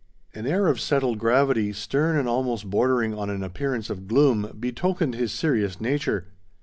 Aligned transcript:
An 0.33 0.47
air 0.47 0.65
of 0.65 0.79
settled 0.79 1.19
gravity, 1.19 1.71
stern 1.73 2.17
and 2.17 2.27
almost 2.27 2.67
bordering 2.71 3.13
on 3.13 3.29
an 3.29 3.43
appearance 3.43 3.87
of 3.91 4.07
gloom, 4.07 4.57
betokened 4.59 5.13
his 5.13 5.31
serious 5.31 5.79
nature. 5.79 6.25